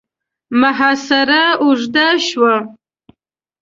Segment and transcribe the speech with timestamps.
[0.61, 2.55] محاصره اوږده شوه.